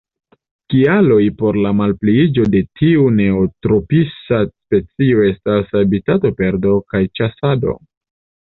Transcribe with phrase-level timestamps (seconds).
[0.73, 7.79] Kialoj por la malpliiĝo de tiu neotropisa specio estas habitatoperdo kaj ĉasado.